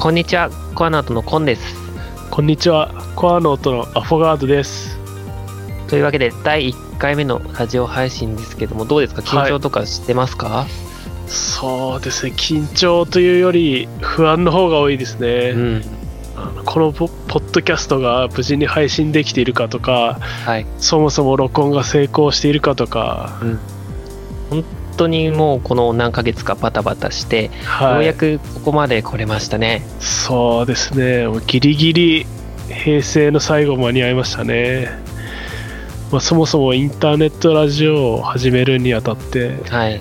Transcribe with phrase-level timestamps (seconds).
[0.00, 1.76] こんにちは、コアナートのコンです。
[2.30, 4.98] こんにちは、コアノートのアフォガードです。
[5.88, 9.20] というわけで、第1回目のラジオ配信ですけども、どうですか？
[9.20, 10.66] 緊張とかしてますか、
[11.26, 15.50] そうですね、緊張というより不安の方が多いですね。
[15.50, 15.82] うん。
[16.64, 20.66] このポポッドキャストが無事に配信できているかとか、はい。
[20.78, 23.38] そもそも録音が成功しているかとか、
[24.48, 24.64] 本
[25.00, 29.82] 当にもうこの何ヶ月かバタバタして、よはい、うやくここまで来れましたね。
[30.00, 32.26] そうですね、ギリギリ
[32.68, 34.90] 平成の最後間に合いましたね。
[36.12, 40.00] まあ、そもそもインターネットラジオを始めるにあたって、はい。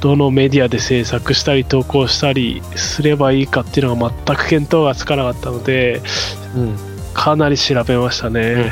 [0.00, 6.00] どのメディアで制作したり投稿したりすればいいかっていうのが全く見当がつかなかったので
[6.56, 6.76] うん。
[7.12, 8.70] かなり調べましたうんうんうね、ん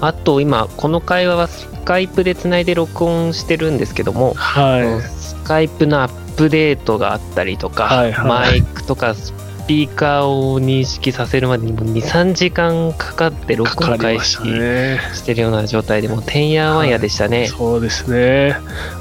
[0.00, 9.32] あと今、この会話はスカイプでつないで録音してるんですけども、はいスカイプのアップデートがあったりとか、はいはいマイクとかス
[9.70, 17.46] ピーカーを認識させるまでにも23時間かかってか録音開始かりましたねしてるような状態でもうてんやわんやでしたね。
[17.46, 18.56] そうですね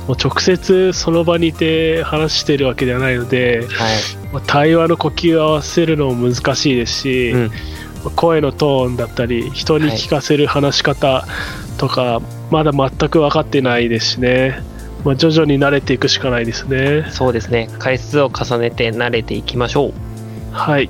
[0.08, 3.98] もう直接その場にいて話してるわけではないのではい。
[4.32, 7.52] まあ対話の呼吸を合わせるのも難しいですし、うん。
[8.16, 11.26] 声のトーンだったり人に聞かせる話し方
[11.78, 14.62] とか、まだ全く分かってないですしね、
[15.04, 17.70] まあ、徐々に慣れていくしかないですねそうですね。
[17.80, 19.94] 回数を重ねて慣れていきましょう。
[20.52, 20.90] はい。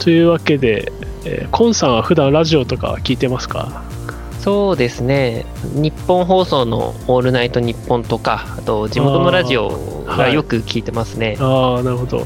[0.00, 0.90] というわけで、
[1.24, 3.84] えーコンさんは普段ラジオとか聞いてますか？
[4.44, 5.46] そうですね。
[5.72, 11.38] 日本放送の「オールナイトニッポン」とか、あと地元のラジオがよく聞いてますね。
[11.40, 12.18] ああ、なるほど。
[12.18, 12.24] ま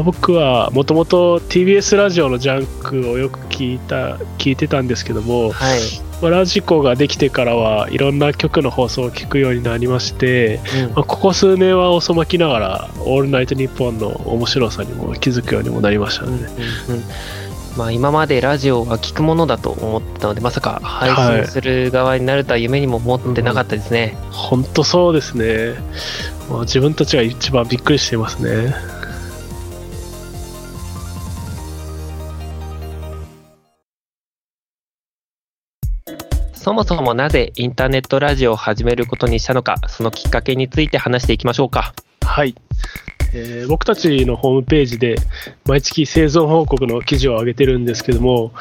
[0.00, 5.80] あ僕はもともと TBS ラジオのジャンクをよく聞いた、聞いてたんですけども、はい。
[6.20, 16.32] まあラジコができてからはいろんな曲の放送を聞くようになりまして、うんまあここ数年は遅まきながら、オールナイトニッポンの面白さにも気づくようにもなりましたね。
[16.88, 17.04] うんうん
[17.76, 25.74] まあ、今までラジオは聞くものだと思ってたのでまさか配信する側になるとは夢にも思ってなかったですね、本当そうですね。
[26.50, 28.74] まあ、自分たちが一番びっくりしていますね。
[36.54, 42.56] そもそもなぜインターネットラジオを始めることにしたのかそのきっかけについて話していきましょうかはい、
[43.36, 45.16] えー僕たちのホームページで
[45.66, 48.52] 毎月生存報告の記事を上げてるんですけども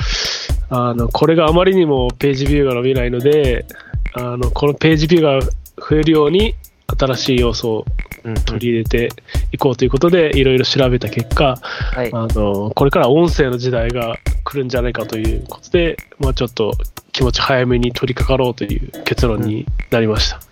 [0.70, 3.66] あのこれがあまりにもページビューが伸びないので
[4.14, 5.40] あのこのページビューが
[5.78, 6.56] 増えるように
[6.98, 7.86] 新しい要素を
[8.24, 9.10] うん取り入れて
[9.52, 16.74] いこうということでいろいろ調べた結果はいあのこれから音声の時代が来るんじゃないかということで、まあ、ちょっと
[17.12, 20.45] 気持ち早めに取り掛かろうという結論になりました。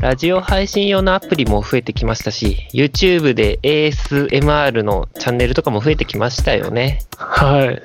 [0.00, 7.00] ラジオ配信用のアプリも増えてきましたし YouTube で ASMR のチャンネルとかも増えてきましたよね。
[7.18, 7.82] はい。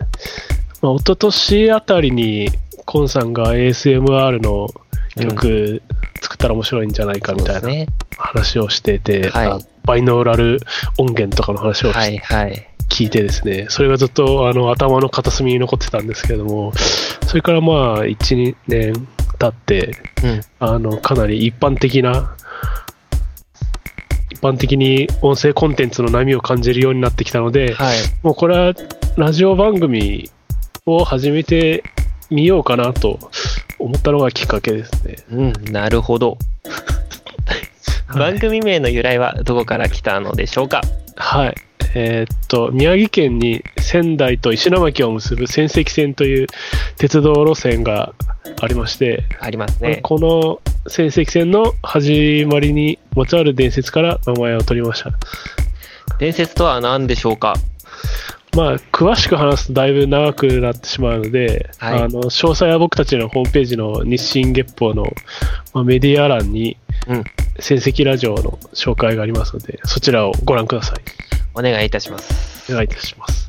[0.81, 2.49] まあ、一昨年あたりに、
[2.85, 4.69] コンさんが ASMR の
[5.19, 5.81] 曲
[6.21, 7.87] 作ったら面白いんじゃないかみたいなね。
[8.17, 9.47] 話をしてて、はい。
[9.47, 10.61] あバイノーラル
[10.97, 12.67] 音源とかの話をはいはい。
[12.87, 16.71] 聞いてですね、それがずっとあの頭の片隅に残ってたんですけれども、
[17.27, 20.41] それからまあ、1、2年経って、うん。
[20.59, 22.35] あのかなり一般的な、
[24.31, 27.97] 一般的に音声コンテンツの波を感じるようになってきたので、はい。
[28.23, 28.73] もうこれは
[29.17, 30.29] ラジオ番組
[30.85, 31.83] を始めて
[32.29, 33.19] みようかなと
[33.79, 35.15] 思ったのがきっかけですね。
[35.31, 36.37] うんなるほど。
[38.15, 40.81] 番組名の由来はどこから来たのでしょうか？
[41.15, 41.55] はい。
[41.97, 46.47] えーっと、宮城県に仙台と石巻を結ぶ仙石線という
[46.97, 48.13] 鉄道路線が
[48.61, 55.11] ありまして、ありますねこの仙石線の始まりにまつわる伝説から名前を取りました。
[56.19, 57.55] 伝説とは何でしょうか？
[58.55, 65.05] まあ、詳しく話すとだいぶ長くなってしまうので、はいあの詳細は僕たちのホームページの日進月報の、
[65.73, 66.77] まあ、メディア欄に
[67.07, 67.23] うん
[67.59, 70.99] 戦績ラジオの紹介がありますので、そちらをご覧ください。
[71.55, 73.45] お願いいたしますお願いいたします。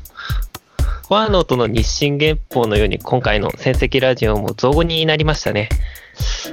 [1.07, 5.69] コアノートの日進月報のように今回の戦績ラジオも造語になりましたね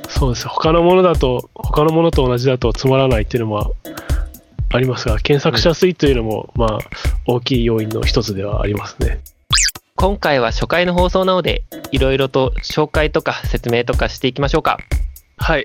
[0.09, 0.47] そうです。
[0.47, 3.75] 他のものだと、他のものと同じだとつまらないっていうのも
[4.73, 6.79] ありますが、検索しやすいというのも、まあ、
[7.27, 9.21] 大きい要因の一つではありますね。
[9.97, 14.79] 今回は初回の放送なのでいろいろと紹介とか説明とかしていきましょうか
[15.39, 15.65] はい。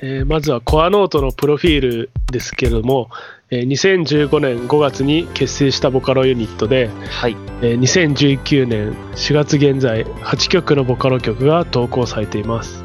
[0.00, 3.10] えーまずはコアノートのプロフィールですけれども、
[3.43, 7.36] えー2015年5月に結成したボカロユニットで、はい。
[7.62, 12.82] えー2019年4月現在8曲のボカロ曲が投稿されています、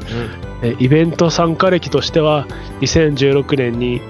[0.62, 2.46] えーイベント参加歴としては
[2.80, 4.00] 2016年に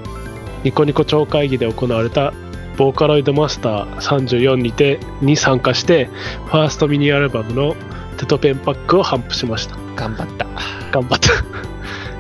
[0.63, 2.33] ニコニコ超会議で行われた
[2.77, 6.07] ボーカロイドマスター34にてに参加して
[6.47, 7.77] ファーストミニアルバムの
[8.19, 9.77] テトペンパックを頒布しました。
[9.97, 10.47] 頑張った。
[10.91, 11.31] 頑張った、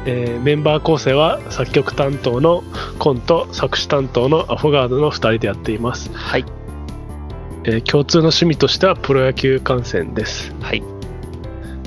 [0.07, 2.63] えーメンバー構成は作曲担当の
[2.99, 6.45] コンと作詞担当のアフォガードの2人でやっています、はい。
[7.65, 10.83] えー共通の趣味としてはプロ野球観戦ですはい。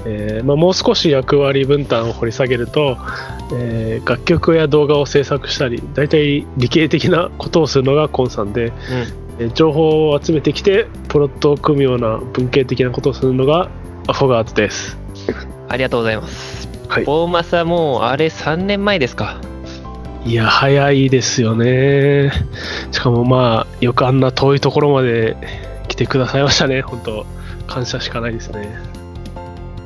[0.06, 2.98] えーまあ、もう少し役割分担を掘り下げると、
[3.54, 8.74] えー楽曲や動画を制作したり大体理系的なことをするのがコンさんで、うん。
[9.40, 13.70] えー情報を集めてきてプロットを組むような文系的なことをするのが
[14.08, 14.98] アフォガードです
[15.70, 16.73] ありがとうございます。
[16.94, 17.06] はい。
[17.06, 19.42] ボーマスはもう、あれ3年前ですか。
[20.26, 22.32] いや早いですよね。
[22.92, 25.36] しかもまあよくあんな遠いところまで
[25.88, 26.84] 来てくださいましたね。
[26.84, 27.26] 本当
[27.66, 28.78] 感謝しかないですね。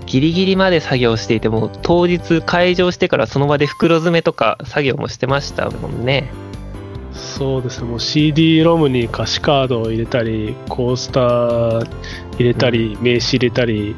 [0.06, 6.30] ギリギリまで作業していても、当日会場してからその場で袋詰めとか作業もしてましたもんね。
[7.14, 11.88] そうですね、もう CD ロムに歌詞カードを入れたり、コースター
[12.38, 13.96] 入れたり、名刺入れたり、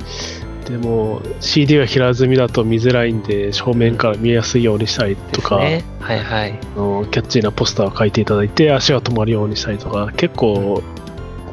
[0.70, 5.84] でも CD が平積みだと見づらいんで、正面から見えやすいようにしたりとか、ね。
[6.00, 6.60] はいはい。
[6.76, 10.84] あのキャッチーなポスターを書いていただいて、足が止まるようにしたりとか、結構、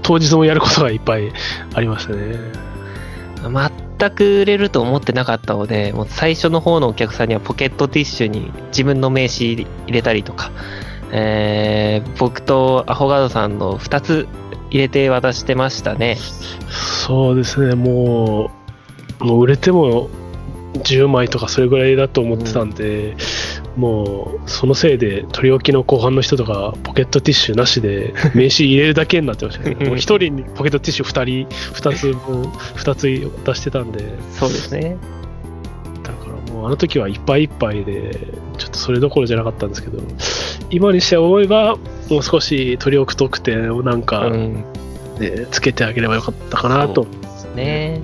[0.03, 1.33] 当日もやることがいっぱい
[1.75, 2.37] ありましたね。
[3.99, 10.51] 全く売れると思ってなかったので、もう最初の方のお客さんにはポケットティッシュに自分の名刺入れたりとか、
[11.11, 14.29] えー僕とアホガードさんの2つ
[14.71, 16.19] 入れて渡してましたね。
[17.07, 18.66] そうですね、もう、
[19.21, 20.09] もう売れても
[20.75, 23.17] 10枚とかそれぐらいだと思ってたんで、
[23.77, 29.75] もうそのせいで取り置きの後半の人とかポケットティッシュなしで 名刺入れるだけになってましたね。
[29.87, 33.03] もう1人にポケットティッシュ2人、2つ分、2つ
[33.45, 34.97] 出してたんで、そうですね。
[36.03, 38.29] だからもうあの時はいっぱいいっぱいで、
[38.59, 39.99] ちょっとそれどころじゃなかったんですけど、
[40.71, 41.77] 今にして思えば、
[42.11, 44.65] もう少し取り置く特典をなんうか、ん。
[45.19, 47.07] ねつけてあげればよかったかなと。
[47.55, 48.03] ね。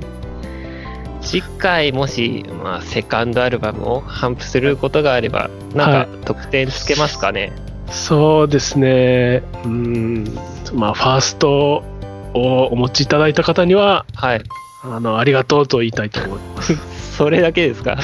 [1.23, 7.53] 次回もし、まあ、セカンドアルバムを頒布することがあれば、なんか特典つけますかね？
[7.91, 10.25] そうですね、うん、
[10.73, 11.85] まあ、ファースト
[12.35, 14.43] をお持ちいただいた方には、はい。
[14.85, 16.77] あの、ありがとうと言いたいと思います。
[17.17, 17.99] それだけですか？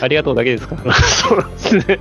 [0.00, 0.76] ありがとうだけですか？
[1.04, 1.98] そうですね。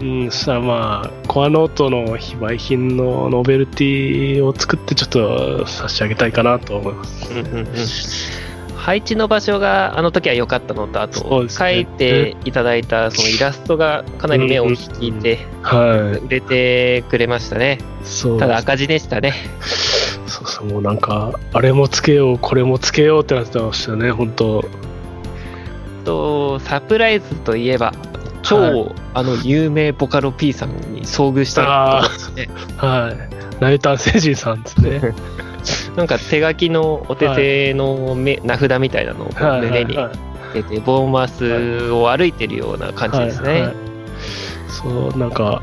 [0.00, 7.30] うん、そしたらまあ、コアノートの非売品のノベルティを作ってちょっと差し上げたいかなと思います。
[7.30, 7.66] うんうんうん
[8.80, 17.78] 配置の場所があの時は良かったのと、あそと、書いていただいたそのイラストがかなり目を引いて、は売れてくれましたね。
[18.02, 18.06] い。
[18.06, 19.34] そうただ赤字でしたね。
[20.26, 24.64] そうそう、もうなんか、あれもつけよう、これもつけようってなってましたね、本当
[26.06, 27.92] と、サプライズといえば、
[28.42, 32.48] 超、はあの有名ボカロ P さんに遭遇したんですね。
[32.78, 33.60] はい。
[33.60, 35.00] ナユタン星人さんですね。
[35.96, 40.16] なんか手書きのお手製のめ、名札みたいなのをはい胸にはい
[40.50, 43.48] つけて、ボーマスを歩いてるような感じですね。
[43.48, 43.90] はいはい
[44.70, 45.62] そうなんか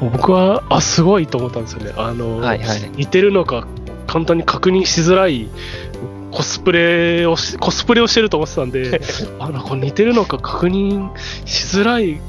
[0.00, 2.90] 僕はあすごいと思ったんですよねあの、はいはい。
[2.96, 3.66] 似てるのか
[4.06, 5.48] 簡単に確認しづらい
[6.32, 9.00] コスプレをしコスプレをしてると思ってたんで
[9.38, 11.10] あなんか似てるのか確認
[11.44, 12.20] しづらい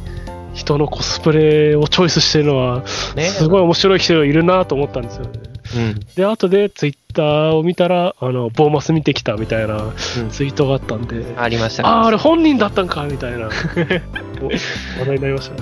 [0.53, 2.83] 人のコスプレをチョイスしてるのは
[3.15, 3.23] ね。
[3.23, 5.31] すごい面白い人がいるなと思ったんですよね
[5.75, 5.99] うん。
[6.15, 9.93] で後でツイッターを見たらあのボーマス見てきたみたいなうん
[10.29, 11.89] ツイートがあったんで、ありましたね。
[11.89, 15.61] あああれ本人だったんかみたいな お話題になりましたね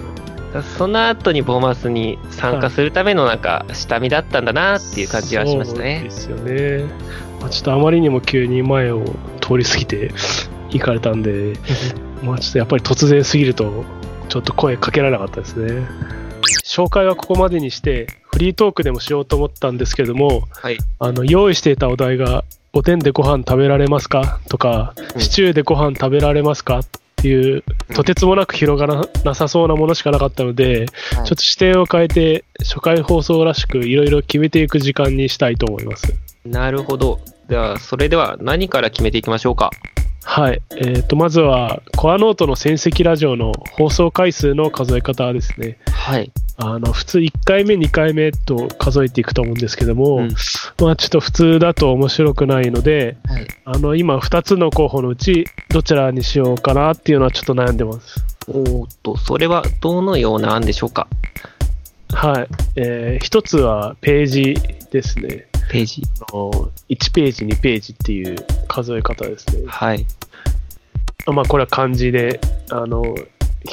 [0.78, 6.10] その後にボーマスに参加するためのなんか下見だったんだなっていう感じはしましたそうねで。
[6.10, 6.84] すよね。
[7.40, 9.06] まあ、ちょっとあまりにも急に前を
[9.42, 10.12] 通り過ぎて
[10.72, 11.54] 行かれたんで、
[12.24, 13.86] まあちょっとやっぱり突然すぎると、
[14.28, 15.84] ちょっと声かけられなかったですね。
[16.66, 18.08] 紹介はここまでにして、
[18.40, 20.78] フリートークでもしようと思ったんですけども、はい。
[21.00, 24.40] あの用意していたお題が、おでんでご飯食べられますか？
[24.48, 26.80] とか、うんシチューでご飯食べられますか？
[26.80, 26.84] っ
[27.18, 36.14] ていう、とてつもなく広がらなさそうなものしかなかったので、ちょっと視点を変えて、初回放送らしくいろいろ決めていく時間にしたいと思います。
[36.46, 37.20] なるほど。
[37.50, 39.70] では、それでは何から決めていきましょうか？
[40.24, 40.62] はい。
[40.78, 45.78] えっ、と、まずは、コアノートの戦績ラジオの放送回数の数え方ですね。
[45.92, 46.32] はい。
[46.62, 50.30] あの、普通1回目、2回目と数えていくと思うんですけども、うん
[50.80, 53.48] まあちょっと普通だと面白くないので、はい。
[53.66, 58.24] あの、今2つの候補のうち、どちらにしようかなっていうのはちょっと悩んでます。
[58.48, 61.08] おーっと、それはどのような案でしょうか？
[62.12, 62.48] はい。
[62.76, 64.56] えー、一つはページ
[64.92, 65.48] ですね。
[65.70, 66.04] ページ。
[66.22, 66.52] あの
[66.90, 68.36] 1ページ、2ページっていう
[68.68, 69.64] 数え方ですね。
[69.68, 70.06] はい。
[71.26, 73.04] あまあ、これは漢字で、あの、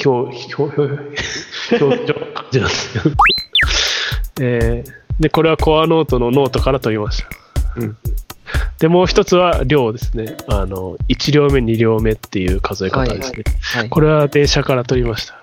[0.05, 2.13] 表、表、表、表
[2.51, 3.15] 情の漢字なん。
[4.41, 7.29] えーで、これはコアノートのノートから取りました。
[7.77, 7.97] うん。
[8.79, 10.37] で、もう一つは両ですね。
[10.47, 13.43] あの、1両目、2両目っていう数え方ですね。
[13.61, 13.89] はい。
[13.89, 15.39] これは電車から取りました。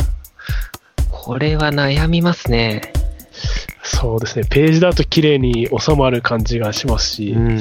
[1.10, 2.92] これは悩みますね。
[3.82, 4.46] そうですね。
[4.48, 7.58] ページだと綺麗に収まる感じがしますし、うん。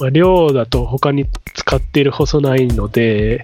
[0.00, 3.42] まあ、量だと他に使っている細ないので、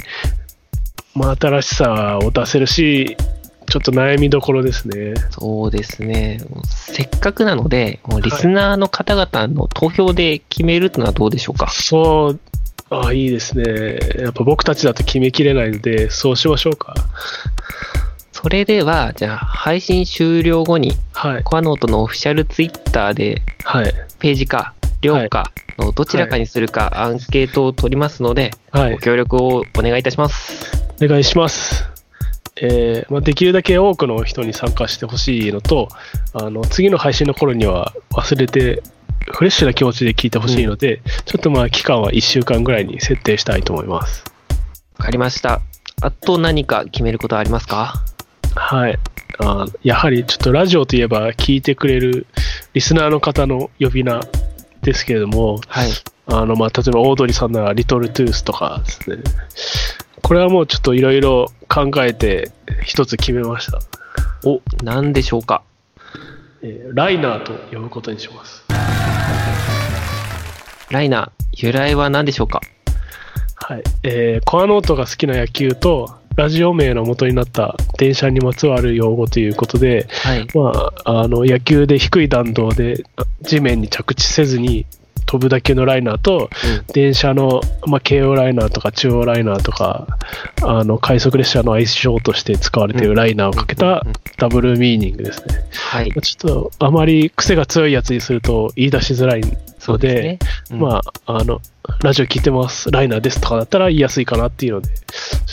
[1.14, 3.16] まあ、新しさを出せるし、
[3.70, 5.14] ちょっと悩みどころですね。
[5.30, 6.40] そうですね。
[6.66, 11.68] せっかくなので、もうリスナーの方々の投票で決めるというのはどうでしょうか？
[11.70, 12.40] そう、
[12.90, 13.98] あいいですね。
[14.18, 16.94] やっぱ僕たちだと決めきれないので、そうしましょうか。
[18.32, 21.42] それでは、じゃあ、配信終了後に、はい。
[21.42, 23.92] コアノートのオフィシャルツイッターで、はい。
[24.20, 28.98] ページか、量かのどちらかにするか、アンケートを取りますので、はいご。
[28.98, 30.70] 協力をお願いいたします。
[31.02, 31.97] お願いします。
[32.60, 35.88] えーまあ、できるだけ多くの人に参加してほしいのと、
[36.32, 38.82] あの次の配信の頃には忘れて、
[39.32, 44.24] フレッシュな気持ちで聞いてほしいので、ちょっとまあ期間は1週間ぐらいに設定したいと思います。
[44.98, 45.60] わかりました。
[46.00, 48.02] あと何か決めることはありますか？
[48.54, 48.98] はい。
[49.40, 52.26] あやはりちょっとラジオといえば聞いてくれる
[52.74, 54.20] リスナーの方の呼び名
[54.82, 55.88] ですけれども、はい。
[56.26, 59.16] あのまあ例えばオードリーさんならリトルトゥースとかですね。
[60.22, 62.50] これはもうちょっといろいろ考えて
[62.84, 63.80] 一つ決めました。
[64.44, 65.62] お、何でしょうか？
[66.62, 68.64] えーライナーと呼ぶことにします。
[70.90, 72.60] ライナー、由来は何でしょうか？
[73.54, 73.82] はい。
[74.02, 80.46] えーコアノートが好きな野球と、ラジオ名の元になった電車にまつわる用語ということで、はい。
[80.54, 84.87] まあ、あの野球で低い弾道であ地面に着地せずに
[85.28, 86.49] 飛ぶだけのライナーと、
[86.94, 90.06] 電車の、まあ、京王ライナーとか中央ライナーとか、
[90.62, 95.64] あの快速列車の愛称として使われているライナーをかけたうんうんうんダブルミーニングですね。
[95.73, 96.12] はい。
[96.23, 100.38] ちょっとあまり癖が強いやつにすると言い出しづらいので、そうですね。
[100.70, 101.61] うんまあ、あの、
[102.02, 104.95] ラジオ聞いてます、ライナーですとかだったら言いやすいかなっていうので、ちょ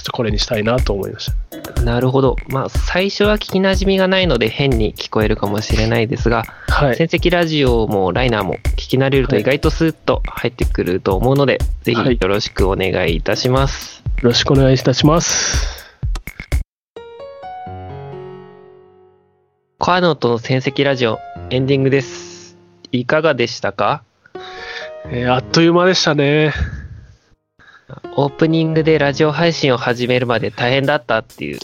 [0.02, 1.32] っとこれにしたいなと思いまし
[1.74, 1.82] た。
[1.82, 2.36] なるほど。
[2.50, 6.96] まあ、最初は聞き馴染みがないので変に聞こえるかもしれないですが、はい。
[6.96, 14.04] 戦績ラジオもライナーも聞き慣れると意外とスーッと入ってくると思うので、ぜひはいよろしくお願いいたします。
[14.22, 15.84] よろしくお願いいたします。
[19.80, 22.56] コアノートの戦績ラジオエンディングです。
[22.92, 24.05] いかがでしたか？
[25.12, 26.54] えーあっという間でしたね。
[28.18, 31.60] オープニングでラジオ配信を始めるまで大変だったっていう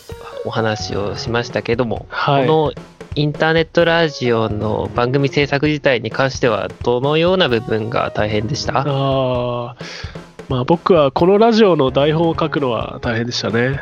[0.46, 2.48] お話をしましたけども、はい。
[2.48, 2.84] この
[3.16, 8.84] インターネットラジオの番組制作自体に関してはどのような部分が大変でした？
[8.86, 13.80] あーまあ、僕はこのラジオの台本を書くのは大変でしたね。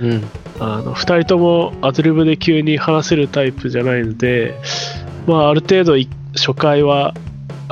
[0.00, 0.24] うん。
[0.60, 4.54] あの2人ともアドリブで急に話せるタイプじゃないので、
[5.26, 7.14] まあ、ある程度い初回は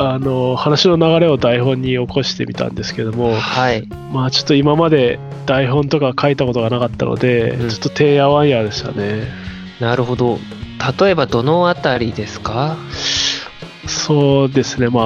[0.00, 3.86] あの話の流れを台本に起こしてみたんですけども、はい。
[4.12, 9.24] まあ、ちょっと今まで台本とか書いたことがなかったので、うんちょっとてんやわんやでしたね。
[9.80, 10.38] なるほど。
[11.00, 12.76] 例えばどのあたりですか？
[13.88, 15.04] そうですね、まあ、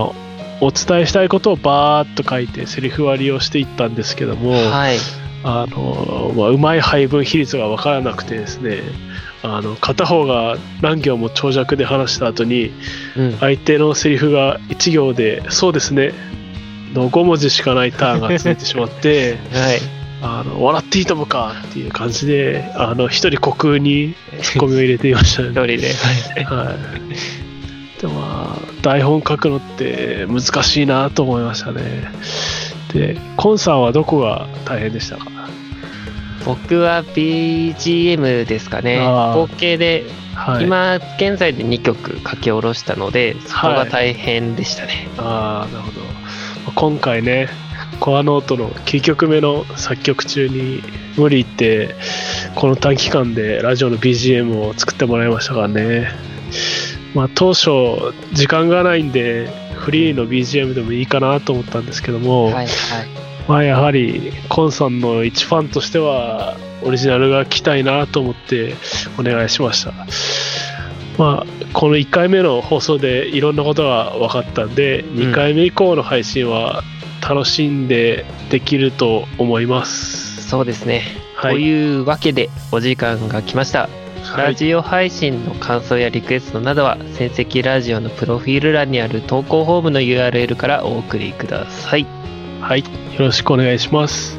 [0.60, 4.98] お伝えしたいことをバーッと書いてセリフ割りをしていったんですけども、はい。
[5.44, 8.82] あのまあ、うまい配分比率が分からなくてですね
[9.42, 12.72] あの片方が何行も長尺で話した後に
[13.16, 13.38] うん。
[13.38, 16.12] 相手のセリフが1行で「そうですね」
[16.94, 20.02] の5文字しかないターンがついてしまって はい。
[20.24, 25.48] あの笑っていいともかっていう感じであの一人虚空にツッコミを入れていましたね。
[25.50, 25.74] 一人で。
[26.44, 28.00] はい。
[28.00, 31.82] でもまあ、台本書くのって難しいなと思いましたね。
[32.92, 35.26] で、コンさんはどこが大変でしたか？
[36.44, 38.98] 僕は BGM ですかね。
[38.98, 40.64] 合計で、はい。
[40.64, 45.08] 今現在で2曲書き下ろしたので、そこが大変でしたね。
[45.18, 46.00] ああ、なるほど。
[46.74, 47.48] 今回ね、
[48.00, 50.82] コアノートの9曲目の作曲中に
[51.16, 51.94] 無理言って、
[52.54, 56.08] この短期間でラジオの BGM を作ってもらいましたからね。
[57.14, 57.70] まあ当初、
[58.32, 62.66] 時間がないんで、フリーの BGM でもいいかなと思ったんですけども、はいはい。
[63.48, 68.74] まあやはり、コンさんの一ファンとしては、オリジナルが来たいなと思って
[69.18, 69.92] お願いしました。
[71.18, 76.82] まあ、この1回目の放送でいろんなことが分かったんで、2回目以降の配信は
[77.20, 80.48] 楽しんでできると思います。
[80.48, 81.02] そうですね。
[81.34, 83.88] はいというわけで、お時間が来ました。
[84.22, 92.06] はい、ラジオ配信の感想やリクエストなどは、戦績ラジオのプロフィール欄にある投稿フォームの URL からお送りください。
[92.62, 92.86] はい、よ
[93.18, 94.38] ろしくお願いします。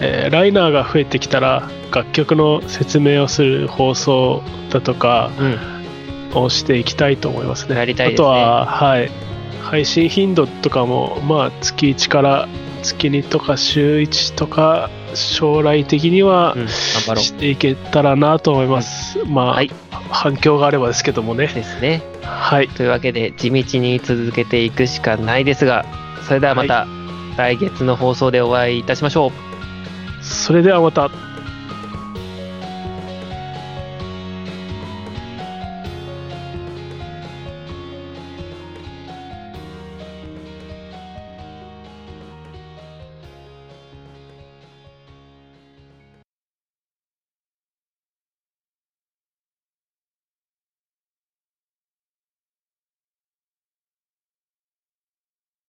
[0.00, 5.76] えーライナーが増えてきたら、楽曲の説明をする放送だとか、うん。
[6.34, 7.76] をしていきたいと思いますね。
[7.76, 9.10] やりたいですねあとは、はい、
[9.62, 12.48] 配信頻度とかも、まあ、月1から
[12.82, 16.68] 月2とか週1とか、将来的にはうん、頑
[17.06, 19.18] 張ろしていけたらなと思います。
[19.24, 19.70] まあ、はい
[20.08, 21.36] 反響があればですけどもう。
[21.36, 21.46] ね。
[21.46, 22.02] ですね。
[22.22, 22.68] はい。
[22.68, 25.84] というわけで、地道に続けていくしかないですが、
[26.26, 26.86] それではまた
[27.36, 30.24] 来月の放送でお会いいたしましょう。
[30.24, 31.10] それではまた。